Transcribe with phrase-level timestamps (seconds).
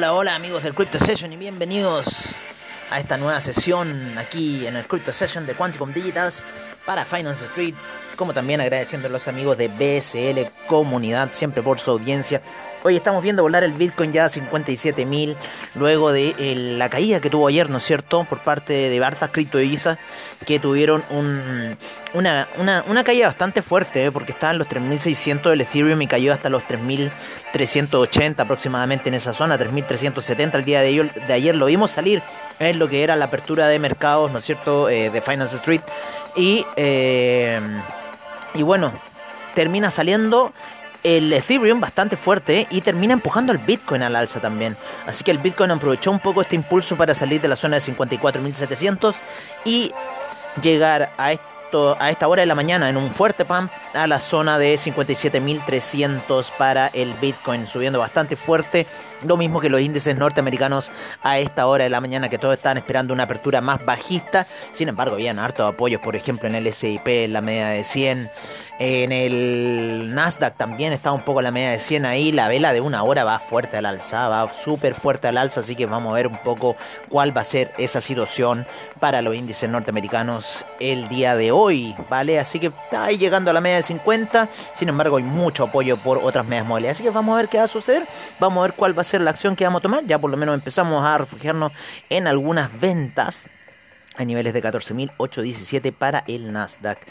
[0.00, 2.34] Hola, hola, amigos del Crypto Session y bienvenidos
[2.90, 6.42] a esta nueva sesión aquí en el Crypto Session de Quanticum Digitals
[6.86, 7.74] para Finance Street,
[8.16, 12.40] como también agradeciendo a los amigos de BSL Comunidad siempre por su audiencia
[12.82, 15.36] Hoy estamos viendo volar el Bitcoin ya a 57.000
[15.74, 16.34] luego de
[16.78, 18.24] la caída que tuvo ayer, ¿no es cierto?
[18.24, 19.98] Por parte de Bartas Crypto Isa,
[20.46, 21.04] que tuvieron
[22.14, 24.10] una, caída bastante fuerte, ¿eh?
[24.10, 29.34] porque estaba en los 3.600 del Ethereum y cayó hasta los 3.380 aproximadamente en esa
[29.34, 32.22] zona, 3.370 el día de ayer, de ayer lo vimos salir
[32.60, 35.82] en lo que era la apertura de mercados, ¿no es cierto?, eh, de Finance Street.
[36.34, 37.60] Y, eh,
[38.54, 38.94] y bueno,
[39.54, 40.54] termina saliendo
[41.02, 44.76] el Ethereum bastante fuerte y termina empujando al Bitcoin al alza también.
[45.06, 47.82] Así que el Bitcoin aprovechó un poco este impulso para salir de la zona de
[47.82, 49.14] 54.700
[49.64, 49.92] y
[50.62, 54.18] llegar a esto a esta hora de la mañana en un fuerte pump a la
[54.18, 58.86] zona de 57.300 para el Bitcoin, subiendo bastante fuerte,
[59.24, 60.90] lo mismo que los índices norteamericanos
[61.22, 64.88] a esta hora de la mañana que todos están esperando una apertura más bajista, sin
[64.88, 68.30] embargo habían hartos apoyos, por ejemplo en el SIP, en la media de 100,
[68.82, 72.32] en el Nasdaq también está un poco la media de 100 ahí.
[72.32, 75.60] La vela de una hora va fuerte al alza, va súper fuerte al alza.
[75.60, 76.76] Así que vamos a ver un poco
[77.10, 78.66] cuál va a ser esa situación
[78.98, 81.94] para los índices norteamericanos el día de hoy.
[82.08, 82.38] ¿Vale?
[82.38, 84.48] Así que está ahí llegando a la media de 50.
[84.72, 86.92] Sin embargo, hay mucho apoyo por otras medias móviles.
[86.92, 88.06] Así que vamos a ver qué va a suceder.
[88.38, 90.06] Vamos a ver cuál va a ser la acción que vamos a tomar.
[90.06, 91.72] Ya por lo menos empezamos a refugiarnos
[92.08, 93.46] en algunas ventas
[94.16, 97.06] a niveles de 14.817 para el Nasdaq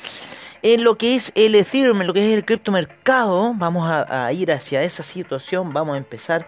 [0.62, 4.52] en lo que es el Ethereum, en lo que es el criptomercado, vamos a, ir
[4.52, 6.48] hacia esa situación, vamos a empezar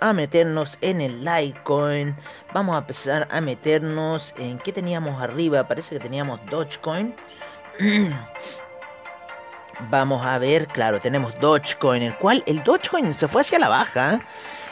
[0.00, 2.16] a meternos en el Litecoin,
[2.52, 7.14] vamos a empezar a meternos en qué teníamos arriba, parece que teníamos Dogecoin.
[9.88, 14.20] Vamos a ver, claro, tenemos Dogecoin, el cual el Dogecoin se fue hacia la baja.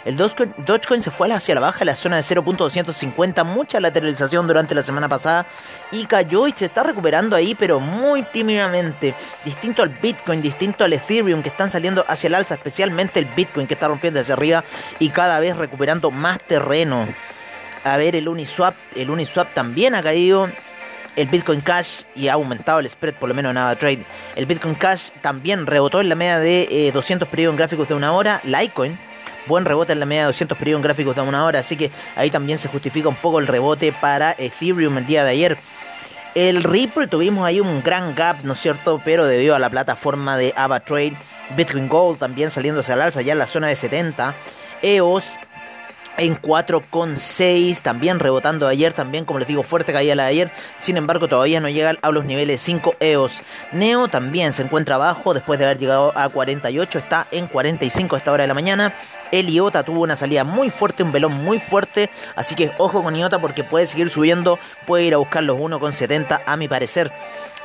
[0.04, 4.82] El Dogecoin, se fue hacia la baja, la zona de 0.250, mucha lateralización durante la
[4.82, 5.46] semana pasada
[5.92, 9.14] y cayó y se está recuperando ahí, pero muy tímidamente.
[9.44, 13.66] Distinto al Bitcoin, distinto al Ethereum que están saliendo hacia el alza, especialmente el Bitcoin
[13.66, 14.64] que está rompiendo hacia arriba
[14.98, 17.06] y cada vez recuperando más terreno.
[17.84, 20.48] A ver, el Uniswap, el Uniswap también ha caído
[21.16, 24.04] el Bitcoin Cash y ha aumentado el spread, por lo menos en Trade.
[24.36, 27.94] El Bitcoin Cash también rebotó en la media de 200 eh, periodos en gráficos de
[27.94, 28.40] una hora.
[28.44, 29.09] Litecoin
[29.46, 31.90] buen rebote en la media de 200 periodos en gráficos de una hora, así que
[32.16, 35.58] ahí también se justifica un poco el rebote para Ethereum el día de ayer.
[36.34, 39.00] El Ripple tuvimos ahí un gran gap, ¿no es cierto?
[39.04, 41.14] Pero debido a la plataforma de AvaTrade,
[41.56, 44.34] Bitcoin Gold también saliéndose al alza ya en la zona de 70.
[44.82, 45.24] EOS
[46.16, 50.96] en 4,6, también rebotando ayer, también como les digo, fuerte caída la de ayer, sin
[50.96, 53.42] embargo todavía no llega a los niveles 5 EOS.
[53.72, 58.18] Neo también se encuentra abajo después de haber llegado a 48, está en 45 a
[58.18, 58.94] esta hora de la mañana.
[59.30, 63.14] El IOTA tuvo una salida muy fuerte, un velón muy fuerte, así que ojo con
[63.14, 67.12] IOTA porque puede seguir subiendo, puede ir a buscar los 1,70 a mi parecer.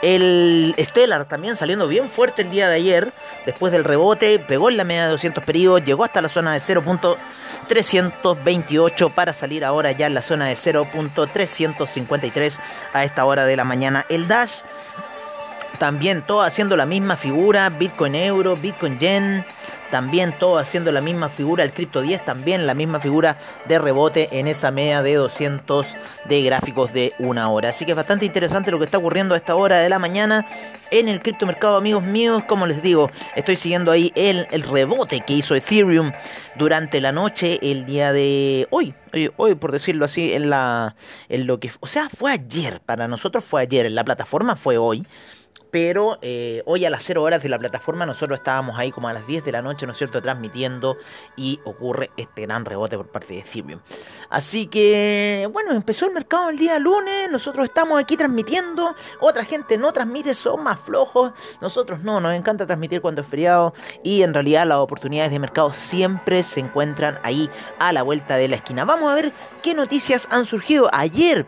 [0.05, 3.11] El Stellar también saliendo bien fuerte el día de ayer,
[3.47, 6.59] después del rebote, pegó en la media de 200 periodos, llegó hasta la zona de
[6.59, 12.53] 0.328 para salir ahora ya en la zona de 0.353
[12.93, 14.05] a esta hora de la mañana.
[14.07, 14.59] El Dash
[15.79, 19.43] también todo haciendo la misma figura, Bitcoin Euro, Bitcoin Yen,
[19.95, 24.27] también todo haciendo la misma figura, el Crypto 10 también la misma figura de rebote
[24.37, 25.87] en esa media de 200
[26.25, 27.69] de gráficos de una hora.
[27.69, 30.45] Así que es bastante interesante lo que está ocurriendo a esta hora de la mañana
[30.91, 32.43] en el criptomercado, amigos míos.
[32.45, 36.11] Como les digo, estoy siguiendo ahí el, el rebote que hizo Ethereum
[36.55, 38.93] durante la noche, el día de hoy,
[39.37, 40.97] hoy, por decirlo así, en la
[41.29, 44.77] en lo que, o sea, fue ayer, para nosotros fue ayer, en la plataforma fue
[44.77, 45.07] hoy
[45.75, 49.13] pero eh, hoy a las 0 horas de la plataforma nosotros estábamos ahí como a
[49.13, 50.95] las 10 de la noche, ¿no es cierto?, transmitiendo
[51.35, 53.81] y ocurre este gran rebote por parte de Ethereum.
[54.29, 59.77] Así que, bueno, empezó el mercado el día lunes, nosotros estamos aquí transmitiendo, otra gente
[59.77, 64.33] no transmite, son más flojos, nosotros no, nos encanta transmitir cuando es feriado y en
[64.33, 67.49] realidad las oportunidades de mercado siempre se encuentran ahí
[67.79, 68.85] a la vuelta de la esquina.
[68.85, 71.45] Vamos a ver qué noticias han surgido ayer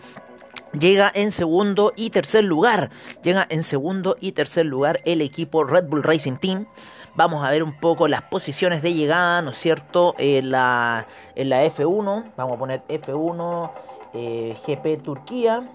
[0.73, 2.89] Llega en segundo y tercer lugar.
[3.23, 6.67] Llega en segundo y tercer lugar el equipo Red Bull Racing Team.
[7.15, 10.13] Vamos a ver un poco las posiciones de llegada, ¿no es cierto?
[10.17, 12.31] En la, la F1.
[12.35, 13.71] Vamos a poner F1
[14.13, 15.67] eh, GP Turquía.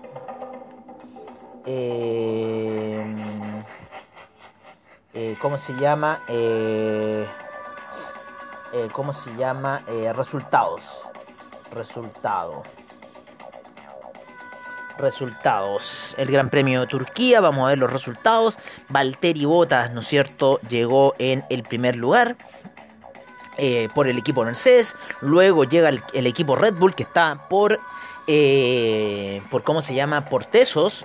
[1.67, 3.05] Eh,
[5.15, 6.21] eh, ¿Cómo se llama?
[8.93, 9.83] ¿Cómo se llama?
[10.15, 11.07] resultados.
[11.73, 12.63] Resultado
[14.99, 16.15] resultados.
[16.19, 18.57] El Gran Premio de Turquía, vamos a ver los resultados.
[18.89, 22.37] Valtteri Bottas, ¿no es cierto?, llegó en el primer lugar.
[23.59, 24.95] eh, por el equipo Mercedes.
[25.21, 27.79] Luego llega el, equipo Red Bull que está por,
[28.27, 30.25] eh, por ¿cómo se llama?
[30.25, 31.05] Por Tesos.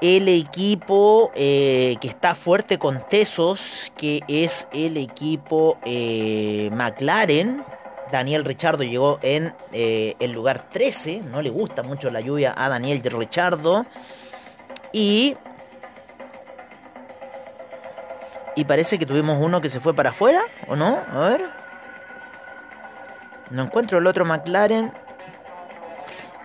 [0.00, 5.78] El equipo que está fuerte con Tesos, que es el equipo
[6.70, 7.64] McLaren.
[8.10, 11.22] Daniel Richardo llegó en el lugar 13.
[11.30, 13.86] No le gusta mucho la lluvia a Daniel Richardo.
[14.92, 15.36] Y
[18.54, 20.98] y parece que tuvimos uno que se fue para afuera, ¿o no?
[21.12, 21.44] A ver.
[23.50, 24.92] No encuentro el otro McLaren.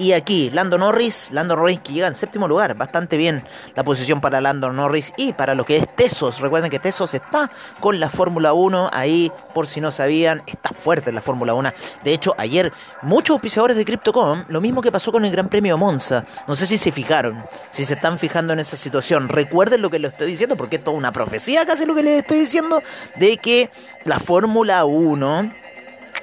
[0.01, 3.43] Y aquí, Lando Norris, Lando Norris que llega en séptimo lugar, bastante bien
[3.75, 6.39] la posición para Lando Norris y para lo que es Tesos.
[6.39, 11.11] Recuerden que Tesos está con la Fórmula 1, ahí por si no sabían, está fuerte
[11.11, 11.71] la Fórmula 1.
[12.03, 15.77] De hecho, ayer muchos auspiciadores de Crypto.com, lo mismo que pasó con el Gran Premio
[15.77, 19.29] Monza, no sé si se fijaron, si se están fijando en esa situación.
[19.29, 22.21] Recuerden lo que les estoy diciendo, porque es toda una profecía casi lo que les
[22.21, 22.81] estoy diciendo,
[23.17, 23.69] de que
[24.05, 25.61] la Fórmula 1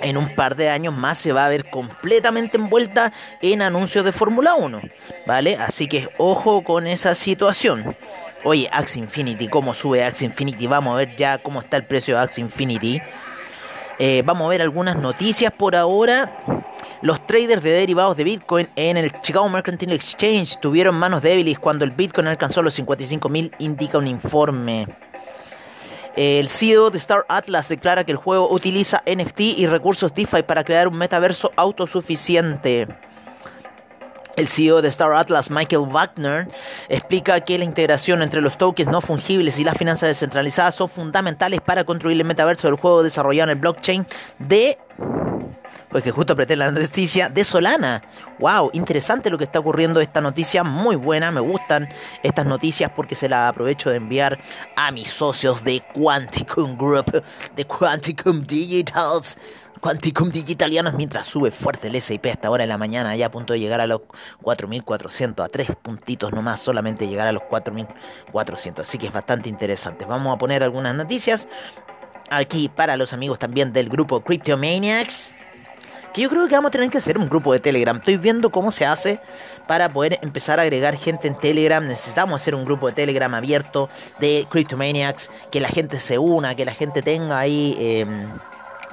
[0.01, 4.13] en un par de años más se va a ver completamente envuelta en anuncios de
[4.13, 4.81] Fórmula 1,
[5.27, 5.57] ¿vale?
[5.57, 7.97] Así que ojo con esa situación.
[8.45, 10.67] Oye, Axie Infinity, ¿cómo sube Axie Infinity?
[10.67, 13.01] Vamos a ver ya cómo está el precio de Axie Infinity.
[13.99, 16.31] Eh, vamos a ver algunas noticias por ahora.
[17.03, 21.85] Los traders de derivados de Bitcoin en el Chicago Mercantile Exchange tuvieron manos débiles cuando
[21.85, 24.87] el Bitcoin alcanzó los 55.000, indica un informe.
[26.21, 30.65] El CEO de Star Atlas declara que el juego utiliza NFT y recursos DeFi para
[30.65, 32.89] crear un metaverso autosuficiente.
[34.35, 36.49] El CEO de Star Atlas, Michael Wagner,
[36.89, 41.61] explica que la integración entre los tokens no fungibles y las finanzas descentralizadas son fundamentales
[41.61, 44.05] para construir el metaverso del juego desarrollado en el blockchain
[44.41, 44.77] de
[45.91, 48.03] pues que justo apreté la noticia de Solana.
[48.39, 48.71] ¡Wow!
[48.75, 50.01] Interesante lo que está ocurriendo.
[50.01, 51.31] Esta noticia muy buena.
[51.31, 51.89] Me gustan
[52.23, 54.39] estas noticias porque se las aprovecho de enviar
[54.77, 57.23] a mis socios de Quanticum Group,
[57.57, 59.39] de Quanticum Digitals.
[59.81, 63.53] Quanticum Digitalianos mientras sube fuerte el SIP hasta ahora de la mañana, ya a punto
[63.53, 64.03] de llegar a los
[64.43, 68.87] 4400, a tres puntitos nomás, solamente llegar a los 4400.
[68.87, 70.05] Así que es bastante interesante.
[70.05, 71.47] Vamos a poner algunas noticias
[72.29, 75.33] aquí para los amigos también del grupo Cryptomaniacs
[76.13, 77.97] que yo creo que vamos a tener que hacer un grupo de Telegram.
[77.97, 79.21] Estoy viendo cómo se hace
[79.67, 81.87] para poder empezar a agregar gente en Telegram.
[81.87, 83.89] Necesitamos hacer un grupo de Telegram abierto
[84.19, 87.77] de Cryptomaniacs, que la gente se una, que la gente tenga ahí...
[87.79, 88.29] Em,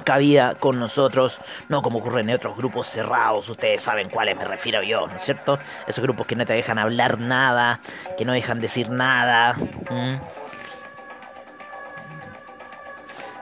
[0.04, 4.80] cabida con nosotros, no como ocurre en otros grupos cerrados, ustedes saben cuáles me refiero
[4.84, 5.58] yo, ¿no es cierto?
[5.88, 7.80] Esos grupos que no te dejan hablar nada,
[8.16, 9.56] que no dejan decir nada.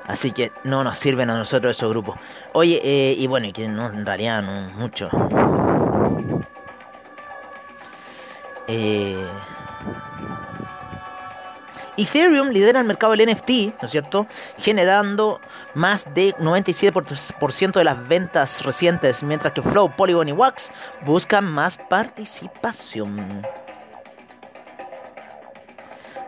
[0.06, 2.18] Así que no nos sirven a nosotros esos grupos.
[2.52, 5.08] Oye, eh, y bueno, y que no, en realidad no mucho.
[8.66, 9.26] Eh,
[11.96, 13.50] Ethereum lidera el mercado del NFT,
[13.80, 14.26] ¿no es cierto?
[14.58, 15.40] Generando
[15.74, 20.70] más de 97% de las ventas recientes, mientras que Flow, Polygon y Wax
[21.02, 23.42] buscan más participación.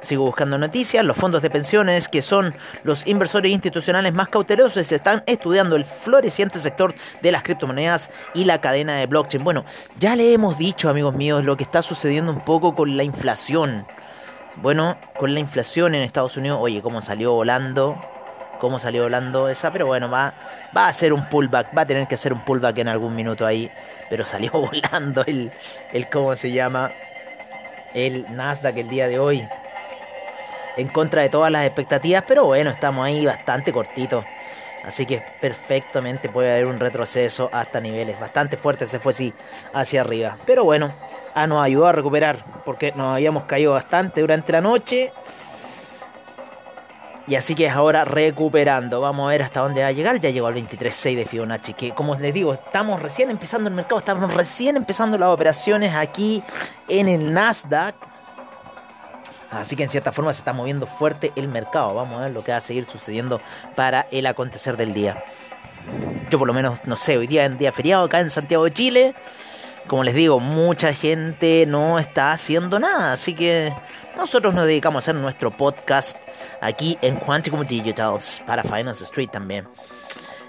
[0.07, 1.05] Sigo buscando noticias.
[1.05, 6.61] Los fondos de pensiones, que son los inversores institucionales más cautelosos, están estudiando el floreciente
[6.61, 9.43] sector de las criptomonedas y la cadena de blockchain.
[9.43, 9.65] Bueno,
[9.99, 13.85] ya le hemos dicho, amigos míos, lo que está sucediendo un poco con la inflación.
[14.63, 18.01] Bueno, con la inflación en Estados Unidos, oye, cómo salió volando,
[18.61, 20.35] cómo salió volando esa, pero bueno, va,
[20.75, 23.45] va a ser un pullback, va a tener que hacer un pullback en algún minuto
[23.45, 23.69] ahí,
[24.09, 25.51] pero salió volando el,
[25.93, 26.93] el ¿cómo se llama?
[27.93, 29.49] El Nasdaq el día de hoy
[30.77, 34.25] en contra de todas las expectativas, pero bueno, estamos ahí bastante cortitos.
[34.87, 38.89] Así que perfectamente puede haber un retroceso hasta niveles bastante fuertes.
[38.89, 39.35] Se fue así
[39.75, 40.37] hacia arriba.
[40.47, 40.93] Pero bueno,
[41.35, 45.13] ah, nos ayudó a recuperar porque nos habíamos caído bastante durante la noche.
[47.27, 49.01] Y así que es ahora recuperando.
[49.01, 50.21] Vamos a ver hasta dónde va a llegar.
[50.21, 51.75] Ya llegó al 23.6 de Fibonacci.
[51.75, 53.99] Que como les digo, estamos recién empezando el mercado.
[53.99, 56.45] Estamos recién empezando las operaciones aquí
[56.87, 57.97] en el Nasdaq.
[59.51, 61.95] Así que en cierta forma se está moviendo fuerte el mercado.
[61.95, 63.41] Vamos a ver lo que va a seguir sucediendo
[63.75, 65.23] para el acontecer del día.
[66.31, 68.73] Yo por lo menos, no sé, hoy día en día feriado acá en Santiago de
[68.73, 69.15] Chile.
[69.87, 73.13] Como les digo, mucha gente no está haciendo nada.
[73.13, 73.73] Así que
[74.17, 76.17] nosotros nos dedicamos a hacer nuestro podcast
[76.61, 79.69] aquí en Quanticum Digitals para Finance Street también.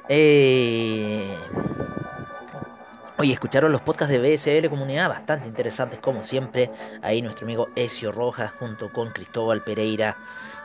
[0.10, 1.38] Eh,
[3.20, 6.70] Oye, escucharon los podcasts de BSL Comunidad, bastante interesantes como siempre.
[7.02, 10.16] Ahí nuestro amigo Ezio Rojas junto con Cristóbal Pereira,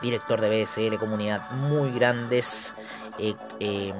[0.03, 2.75] director de BSL Comunidad, muy grandes
[3.19, 3.93] eh, eh,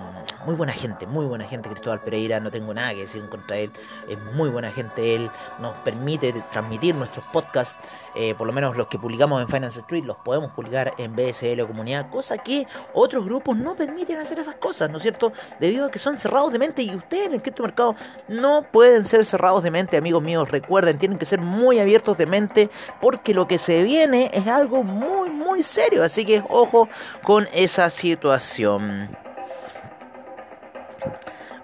[0.46, 3.72] muy buena gente, muy buena gente Cristóbal Pereira, no tengo nada que decir contra él,
[4.10, 5.29] es muy buena gente él,
[5.60, 7.79] nos permite transmitir nuestros podcasts,
[8.15, 11.62] eh, por lo menos los que publicamos en Finance Street, los podemos publicar en BSL
[11.62, 15.32] o comunidad, cosa que otros grupos no permiten hacer esas cosas, ¿no es cierto?
[15.60, 17.96] Debido a que son cerrados de mente y ustedes en el criptomercado
[18.27, 22.25] no pueden ser cerrados de mente, amigos míos, recuerden, tienen que ser muy abiertos de
[22.25, 26.89] mente porque lo que se viene es algo muy, muy serio, así que ojo
[27.24, 29.02] con esa situación.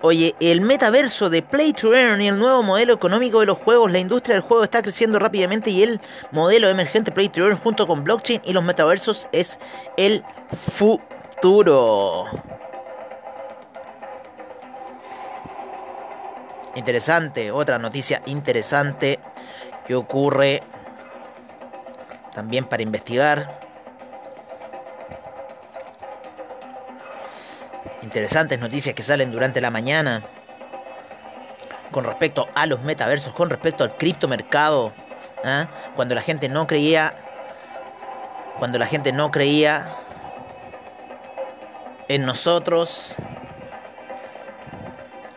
[0.01, 3.91] Oye, el metaverso de Play to Earn y el nuevo modelo económico de los juegos,
[3.91, 5.99] la industria del juego está creciendo rápidamente y el
[6.31, 9.59] modelo emergente Play to Earn junto con blockchain y los metaversos es
[9.97, 10.23] el
[10.71, 12.27] futuro.
[16.75, 19.19] Interesante, otra noticia interesante
[19.85, 20.63] que ocurre
[22.33, 23.68] también para investigar.
[28.09, 30.23] Interesantes noticias que salen durante la mañana
[31.91, 34.91] con respecto a los metaversos, con respecto al criptomercado,
[35.45, 35.67] ¿ah?
[35.95, 37.13] cuando la gente no creía,
[38.57, 39.93] cuando la gente no creía
[42.07, 43.15] en nosotros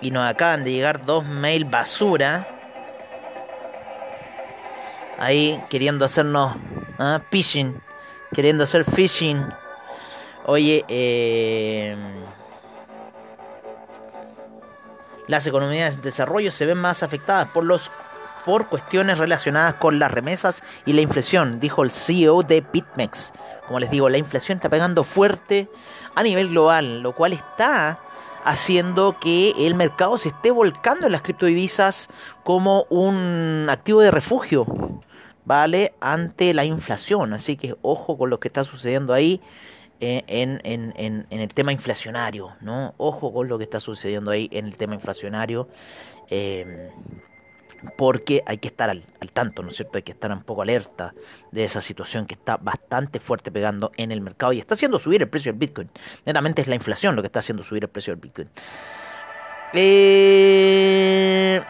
[0.01, 2.47] y nos acaban de llegar dos mail basura
[5.19, 6.57] ahí queriendo hacernos
[6.99, 7.21] ¿ah?
[7.31, 7.79] phishing,
[8.33, 9.47] queriendo hacer phishing.
[10.47, 12.22] Oye, eh
[15.29, 17.91] las economías de desarrollo se ven más afectadas por los
[18.45, 23.33] por cuestiones relacionadas con las remesas y la inflación, dijo el CEO de BitMEX.
[23.67, 25.69] Como les digo, la inflación está pegando fuerte
[26.15, 28.01] a nivel global, lo cual está
[28.45, 32.09] haciendo que el mercado se esté volcando en las criptodivisas
[32.43, 34.67] como un activo de refugio,
[35.45, 35.95] ¿vale?
[36.01, 37.33] Ante la inflación.
[37.33, 39.41] Así que ojo con lo que está sucediendo ahí.
[40.01, 42.93] Eh, en, en, en, en, el tema inflacionario, ¿no?
[42.97, 45.69] Ojo con lo que está sucediendo ahí en el tema inflacionario,
[46.29, 46.91] eh,
[47.97, 49.99] porque hay que estar al, tanto, ¿no es cierto?
[49.99, 51.15] Hay que estar un poco alerta
[51.51, 55.23] de esa situación que está bastante fuerte pegando en el mercado y está haciendo subir
[55.23, 55.91] el precio del Bitcoin.
[56.25, 58.49] Netamente es la inflación lo que está haciendo subir el precio del Bitcoin.
[59.73, 61.63] Eh,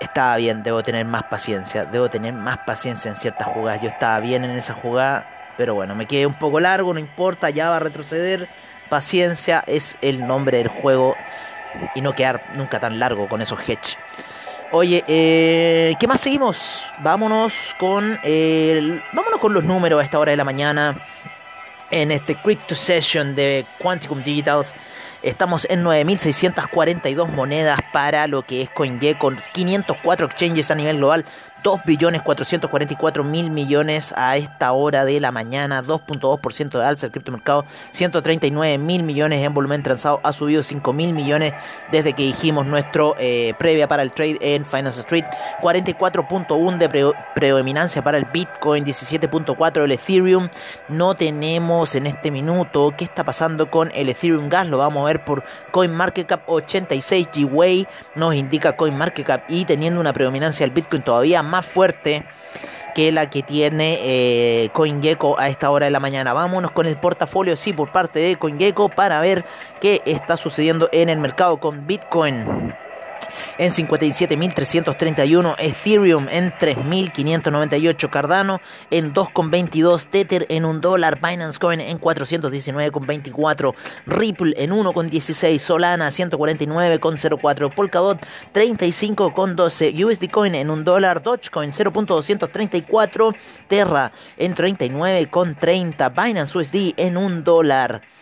[0.00, 3.80] estaba bien, debo tener más paciencia, debo tener más paciencia en ciertas jugadas.
[3.80, 7.50] Yo estaba bien en esa jugada pero bueno, me quedé un poco largo, no importa,
[7.50, 8.48] ya va a retroceder.
[8.88, 11.16] Paciencia es el nombre del juego
[11.94, 13.96] y no quedar nunca tan largo con esos hedge.
[14.70, 16.84] Oye, eh, ¿qué más seguimos?
[16.98, 18.18] Vámonos con
[19.12, 20.96] vámonos con los números a esta hora de la mañana
[21.90, 24.74] en este Crypto Session de Quanticum Digitals.
[25.24, 31.24] Estamos en 9.642 monedas para lo que es CoinGecko, 504 exchanges a nivel global,
[31.64, 37.12] 2 billones 444 mil millones a esta hora de la mañana, 2.2% de alza el
[37.12, 41.54] criptomercado, 139 mil millones en volumen transado, ha subido 5 mil millones
[41.90, 45.24] desde que dijimos nuestro eh, previa para el trade en Finance Street,
[45.62, 50.50] 44.1 de predominancia para el Bitcoin, 17.4 el Ethereum,
[50.88, 55.06] no tenemos en este minuto qué está pasando con el Ethereum Gas, lo vamos a
[55.06, 61.42] ver por CoinMarketCap 86 G-Way, nos indica CoinMarketCap y teniendo una predominancia del Bitcoin todavía
[61.42, 62.24] más más fuerte
[62.96, 66.32] que la que tiene eh, CoinGecko a esta hora de la mañana.
[66.32, 69.44] Vámonos con el portafolio, sí, por parte de CoinGecko para ver
[69.80, 72.74] qué está sucediendo en el mercado con Bitcoin
[73.58, 82.00] en 57.331, Ethereum en 3.598, Cardano en 2,22, Tether en 1 dólar, Binance Coin en
[82.00, 83.74] 419,24,
[84.06, 88.18] Ripple en 1,16, Solana 149,04, Polkadot
[88.52, 93.36] 35,12, USD Coin en 1 dólar, Dogecoin 0.234,
[93.68, 98.13] Terra en 39,30, Binance USD en 1 dólar.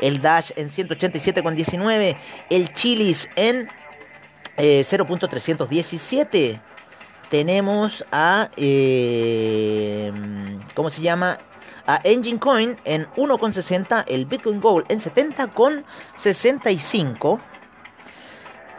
[0.00, 2.16] el Dash en 187,19,
[2.50, 3.68] el Chilis en
[4.56, 6.28] 0.317.
[6.32, 6.60] Eh,
[7.30, 10.12] Tenemos a, eh,
[10.74, 11.38] ¿cómo se llama?
[11.86, 17.38] A Engine Coin en 1,60, el Bitcoin Gold en 70,65.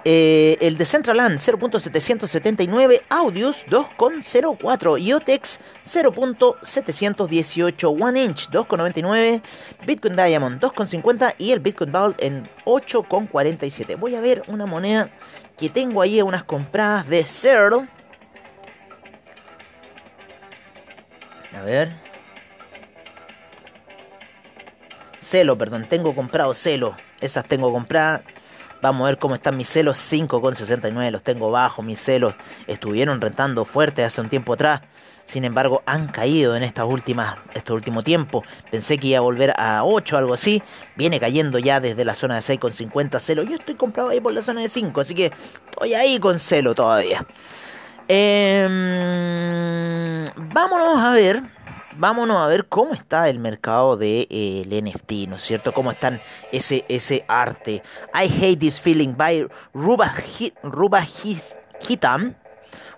[0.04, 9.44] Eh, el Decentraland 0.779, Audius 2.04, IOTEX 0.718, One Inch 2.99,
[9.86, 14.00] Bitcoin Diamond 2.50 y el Bitcoin Vault en 8.47.
[14.00, 15.12] Voy a ver una moneda
[15.58, 17.88] que tengo ahí, unas compradas de Cero.
[21.56, 21.92] A ver.
[25.20, 26.96] Celo, perdón, tengo comprado Celo.
[27.20, 28.24] Esas tengo compradas.
[28.82, 29.98] Vamos a ver cómo están mis celos.
[29.98, 31.84] 5,69 los tengo bajo.
[31.84, 32.34] Mis celos
[32.68, 34.82] estuvieron rentando fuerte hace un tiempo atrás.
[35.26, 38.44] Sin embargo, han caído en estas últimas, este último tiempo.
[38.70, 40.64] Pensé que iba a volver a 8 algo así.
[40.96, 43.44] Viene cayendo ya desde la zona de 6,50 celo.
[43.44, 45.00] Yo estoy comprado ahí por la zona de 5.
[45.00, 45.32] Así que
[45.70, 47.26] estoy ahí con celo todavía.
[48.08, 48.66] Em,
[50.54, 51.44] vámonos a ver
[51.98, 55.74] vámonos a ver cómo está el mercado del de, eh, NFT, ¿no es cierto?
[55.74, 56.20] Cómo están
[56.52, 57.82] ese, ese arte.
[58.14, 60.14] I Hate This Feeling by Ruba,
[61.88, 62.36] Hitam.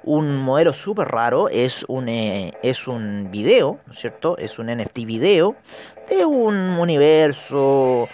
[0.06, 4.38] Un modelo súper raro, es un, eh, es un video, ¿no es cierto?
[4.38, 5.56] Es un NFT video
[6.10, 8.10] de un universo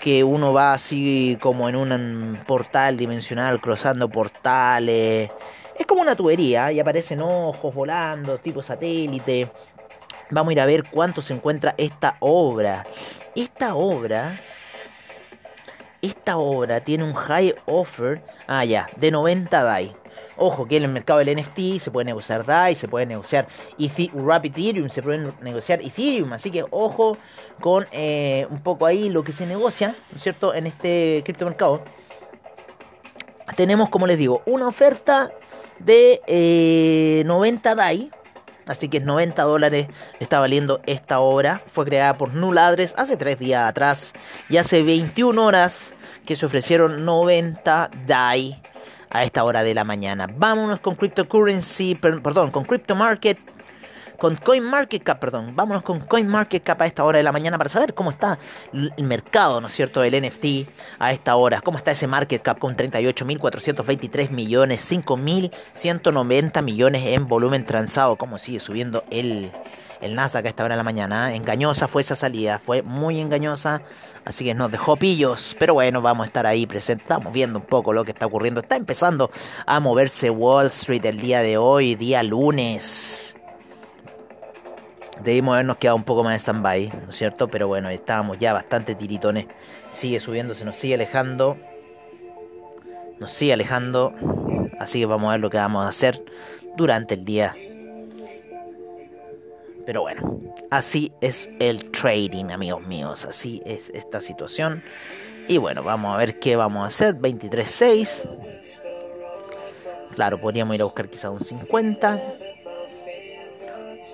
[0.00, 5.30] que uno va así como en un portal dimensional, cruzando portales.
[5.78, 9.48] Es como una tubería y aparecen ojos volando, tipo satélite.
[10.30, 12.84] Vamos a ir a ver cuánto se encuentra esta obra.
[13.34, 14.38] Esta obra.
[16.00, 18.22] Esta obra tiene un high offer.
[18.46, 19.96] Ah, ya, de 90 DAI.
[20.36, 23.46] Ojo que en el mercado del NFT se puede negociar DAI, se puede negociar
[24.14, 26.32] Rapid Ethereum, se puede negociar Ethereum.
[26.32, 27.16] Así que ojo
[27.60, 31.82] con eh, un poco ahí lo que se negocia, ¿no es cierto?, en este criptomercado.
[33.56, 35.30] Tenemos, como les digo, una oferta
[35.78, 38.10] de 90 eh, DAI
[38.66, 39.88] Así que 90 dólares
[40.20, 41.60] está valiendo esta obra.
[41.72, 44.12] Fue creada por Null Address hace 3 días atrás.
[44.48, 45.92] Y hace 21 horas
[46.24, 48.60] que se ofrecieron 90 DAI
[49.10, 50.28] a esta hora de la mañana.
[50.34, 53.38] Vámonos con cryptocurrency, perdón, con crypto market
[54.24, 55.54] con CoinMarketCap, perdón.
[55.54, 58.38] Vámonos con CoinMarketCap a esta hora de la mañana para saber cómo está
[58.72, 60.66] el mercado, ¿no es cierto?, del NFT
[60.98, 61.60] a esta hora.
[61.60, 68.16] ¿Cómo está ese market cap con 38.423 millones, 5.190 millones en volumen transado?
[68.16, 69.52] ¿Cómo sigue subiendo el,
[70.00, 71.34] el Nasdaq a esta hora de la mañana?
[71.34, 73.82] Engañosa fue esa salida, fue muy engañosa.
[74.24, 75.54] Así que nos dejó pillos.
[75.58, 77.04] Pero bueno, vamos a estar ahí presentes.
[77.04, 78.62] Estamos viendo un poco lo que está ocurriendo.
[78.62, 79.30] Está empezando
[79.66, 83.33] a moverse Wall Street el día de hoy, día lunes
[85.22, 87.48] debimos habernos quedado un poco más en stand-by, ¿no es cierto?
[87.48, 89.46] Pero bueno, estábamos ya bastante tiritones.
[89.90, 91.56] Sigue subiendo, se nos sigue alejando.
[93.18, 94.12] Nos sigue alejando.
[94.78, 96.24] Así que vamos a ver lo que vamos a hacer
[96.76, 97.54] durante el día.
[99.86, 103.24] Pero bueno, así es el trading, amigos míos.
[103.24, 104.82] Así es esta situación.
[105.46, 107.14] Y bueno, vamos a ver qué vamos a hacer.
[107.16, 108.28] 23.6.
[110.14, 112.53] Claro, podríamos ir a buscar quizá un 50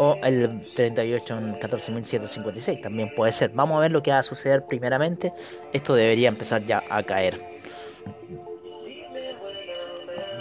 [0.03, 3.51] o el 38 en 14.756 también puede ser.
[3.51, 5.35] Vamos a ver lo que va a suceder primeramente.
[5.75, 7.39] Esto debería empezar ya a caer.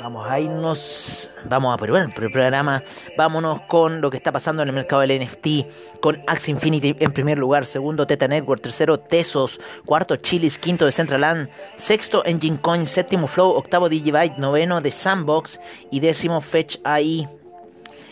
[0.01, 2.81] Vamos a irnos, vamos a probar el programa.
[3.17, 5.99] Vámonos con lo que está pasando en el mercado del NFT.
[5.99, 10.93] Con Axie Infinity en primer lugar, segundo Teta Network, tercero Tesos, cuarto Chilis, quinto de
[10.93, 15.59] Centraland, sexto Engine Coin, séptimo Flow, octavo Digibyte, noveno de Sandbox
[15.91, 17.38] y décimo Fetch AI.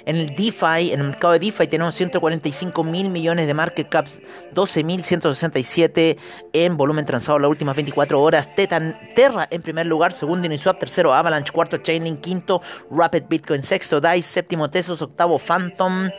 [0.07, 4.07] En el DeFi, en el mercado de DeFi tenemos 145 mil millones de market cap,
[4.53, 6.17] 12 mil 167
[6.53, 8.55] en volumen transado las últimas 24 horas.
[8.55, 13.99] Tetan, Terra en primer lugar, segundo Uniswap, tercero Avalanche, cuarto Chainlink, quinto Rapid Bitcoin, sexto
[13.99, 16.09] DICE, séptimo Tesos, octavo Phantom,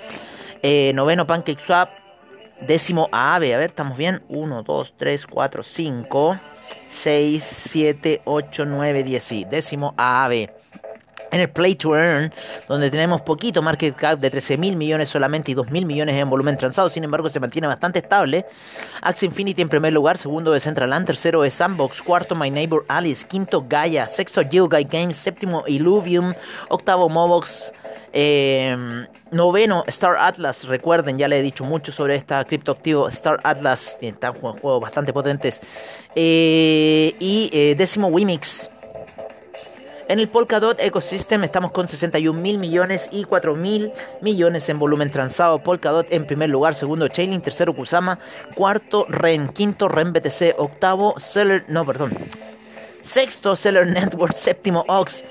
[0.62, 1.88] eh, noveno PancakeSwap,
[2.60, 3.54] décimo Aave.
[3.54, 4.22] A ver, estamos bien.
[4.28, 6.36] 1, 2, 3, 4, 5,
[6.90, 9.48] 6, 7, 8, 9, 10.
[9.48, 10.57] Décimo Aave
[11.30, 12.32] en el Play to Earn,
[12.68, 16.28] donde tenemos poquito market cap de 13 mil millones solamente y 2 mil millones en
[16.28, 18.46] volumen transado, sin embargo se mantiene bastante estable.
[19.02, 23.26] Axie Infinity en primer lugar, segundo de Centraland, tercero de Sandbox, cuarto My Neighbor Alice,
[23.26, 26.32] quinto Gaia, sexto Guy Games, séptimo Illuvium,
[26.68, 27.72] octavo Mobox,
[28.12, 33.98] em, noveno Star Atlas, recuerden, ya le he dicho mucho sobre esta criptoactivo Star Atlas,
[34.00, 35.60] están juegos bastante potentes,
[36.14, 38.70] eh, y eh, décimo Wimix.
[40.08, 43.92] En el Polkadot Ecosystem estamos con 61 mil millones y 4 mil
[44.22, 45.62] millones en volumen transado.
[45.62, 48.18] Polkadot en primer lugar, segundo Chainlink, tercero Kusama,
[48.54, 52.14] cuarto REN, quinto REN BTC, octavo Seller, no, perdón,
[53.02, 55.24] sexto Seller Network, séptimo Ox,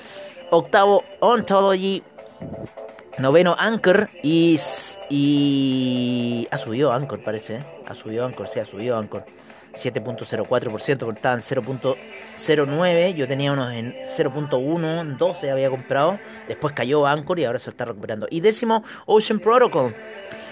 [0.52, 2.04] octavo Ontology,
[3.18, 4.60] noveno Anchor y,
[5.10, 7.64] y ha subido Anchor parece, ¿eh?
[7.88, 9.26] ha subido Anchor, sí, ha subido Anchor.
[9.78, 11.42] 7.04%, estaban
[12.38, 17.70] 0.09, yo tenía unos en 0.1, 12 había comprado, después cayó Anchor y ahora se
[17.70, 18.28] está recuperando.
[18.30, 19.94] Y décimo, Ocean Protocol.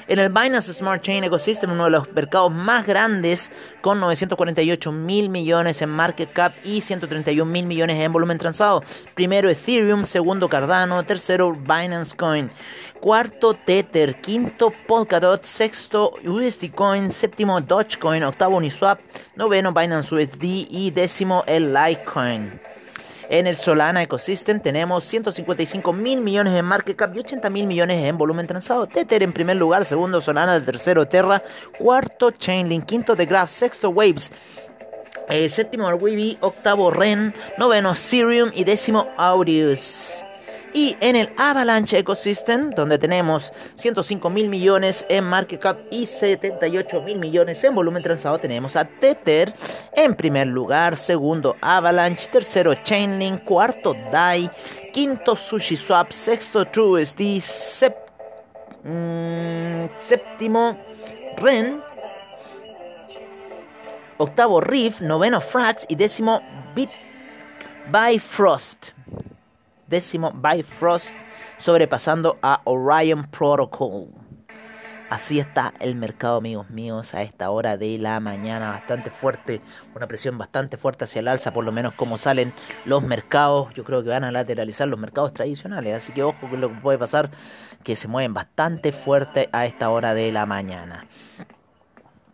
[0.07, 5.29] En el Binance Smart Chain Ecosystem, uno de los mercados más grandes, con 948 mil
[5.29, 8.83] millones en market cap y 131 mil millones en volumen transado.
[9.15, 12.51] Primero Ethereum, segundo Cardano, tercero Binance Coin
[13.05, 18.99] cuarto Tether, quinto Polkadot, sexto USD Coin, séptimo Dogecoin, octavo Uniswap,
[19.35, 22.59] noveno Binance USD y décimo el Litecoin.
[23.27, 28.03] En el Solana Ecosystem tenemos 155 mil millones en market cap y 80 mil millones
[28.03, 28.87] en volumen transado.
[28.87, 31.41] Tether en primer lugar, segundo Solana, tercero Terra,
[31.77, 34.31] cuarto Chainlink, quinto The Graph, sexto Waves.
[35.27, 40.24] Eh, séptimo Arweeby, octavo Ren, noveno Serum y décimo Audius.
[40.75, 47.01] Y en el Avalanche Ecosystem, donde tenemos 105 mil millones en market cap y 78
[47.01, 49.55] mil millones en volumen transado, tenemos a Tether
[49.93, 54.51] en primer lugar, segundo Avalanche, tercero Chainlink, cuarto DAI,
[54.91, 57.41] quinto SushiSwap, sexto TrueSD,
[58.83, 60.77] mm, séptimo
[61.37, 61.81] REN,
[64.17, 66.41] octavo Reef, noveno Frax y décimo
[66.75, 66.89] Bit
[67.89, 68.91] by Frost
[69.87, 71.11] décimo Bifrost,
[71.57, 74.09] sobrepasando a Orion Protocol.
[75.07, 79.61] Así está el mercado, amigos míos, a esta hora de la mañana, bastante fuerte,
[79.95, 82.53] una presión bastante fuerte hacia el alza, por lo menos como salen
[82.85, 83.71] los mercados.
[83.75, 86.81] Yo creo que van a lateralizar los mercados tradicionales, así que ojo que lo que
[86.81, 87.29] puede pasar,
[87.83, 91.05] que se mueven bastante fuerte a esta hora de la mañana.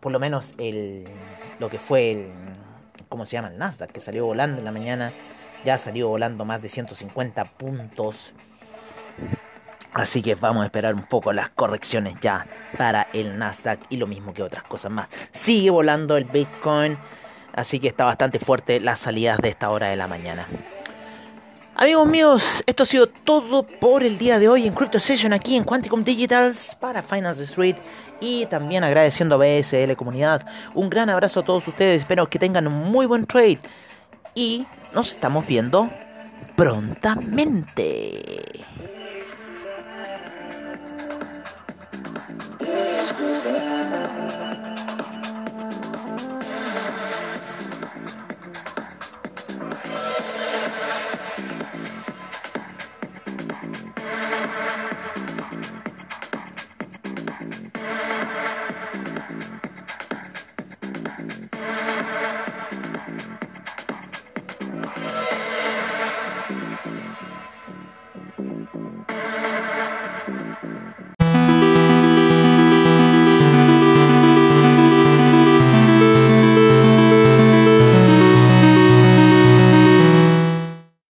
[0.00, 1.06] Por lo menos el,
[1.58, 2.32] lo que fue el,
[3.10, 3.48] ¿cómo se llama?
[3.48, 5.12] El Nasdaq, que salió volando en la mañana
[5.64, 8.32] ya salió volando más de 150 puntos.
[9.92, 12.46] Así que vamos a esperar un poco las correcciones ya
[12.78, 15.08] para el Nasdaq y lo mismo que otras cosas más.
[15.32, 16.96] Sigue volando el Bitcoin,
[17.52, 20.46] así que está bastante fuerte las salidas de esta hora de la mañana.
[21.74, 25.56] Amigos míos, esto ha sido todo por el día de hoy en Crypto Session aquí
[25.56, 27.76] en Quanticum Digitals para Finance Street
[28.20, 30.46] y también agradeciendo a BSL Comunidad.
[30.74, 33.58] Un gran abrazo a todos ustedes, espero que tengan un muy buen trade
[34.34, 35.90] y nos estamos viendo
[36.56, 38.41] prontamente.